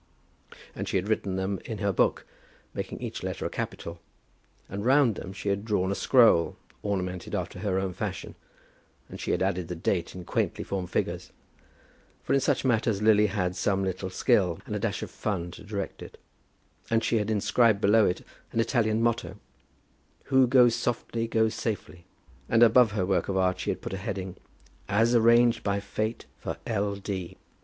And 0.73 0.87
she 0.89 0.95
had 0.97 1.07
written 1.07 1.35
them 1.35 1.59
in 1.63 1.77
her 1.77 1.93
book, 1.93 2.25
making 2.73 2.99
each 3.03 3.21
letter 3.21 3.45
a 3.45 3.51
capital, 3.51 3.99
and 4.67 4.83
round 4.83 5.13
them 5.13 5.31
she 5.31 5.49
had 5.49 5.63
drawn 5.63 5.91
a 5.91 5.93
scroll, 5.93 6.57
ornamented 6.81 7.35
after 7.35 7.59
her 7.59 7.77
own 7.79 7.93
fashion, 7.93 8.33
and 9.09 9.19
she 9.21 9.29
had 9.29 9.43
added 9.43 9.67
the 9.67 9.75
date 9.75 10.15
in 10.15 10.25
quaintly 10.25 10.63
formed 10.63 10.89
figures, 10.89 11.31
for 12.23 12.33
in 12.33 12.39
such 12.39 12.65
matters 12.65 12.99
Lily 13.03 13.27
had 13.27 13.55
some 13.55 13.83
little 13.83 14.09
skill 14.09 14.59
and 14.65 14.75
a 14.75 14.79
dash 14.79 15.03
of 15.03 15.11
fun 15.11 15.51
to 15.51 15.63
direct 15.63 16.01
it; 16.01 16.17
and 16.89 17.03
she 17.03 17.17
had 17.17 17.29
inscribed 17.29 17.79
below 17.79 18.07
it 18.07 18.23
an 18.51 18.59
Italian 18.59 19.03
motto, 19.03 19.37
"Who 20.23 20.47
goes 20.47 20.73
softly, 20.73 21.27
goes 21.27 21.53
safely;" 21.53 22.05
and 22.49 22.63
above 22.63 22.93
her 22.93 23.05
work 23.05 23.29
of 23.29 23.37
art 23.37 23.59
she 23.59 23.69
had 23.69 23.81
put 23.81 23.93
a 23.93 23.97
heading 23.97 24.37
"As 24.89 25.13
arranged 25.13 25.61
by 25.61 25.79
Fate 25.79 26.25
for 26.39 26.57
L. 26.65 26.95
D." 26.95 27.37